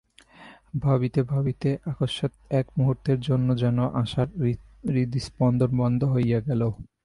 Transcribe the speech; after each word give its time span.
ভাবিতে 0.81 1.21
ভাবিতে 1.23 1.69
অকসমাৎ 1.87 2.33
এক 2.51 2.65
মুহূর্তের 2.77 3.19
জন্য 3.19 3.47
যেন 3.57 3.77
আশার 4.01 4.27
হৃৎস্পন্দন 4.87 5.71
বন্ধ 5.77 6.01
হইয়া 6.13 6.39
গেল। 6.39 6.61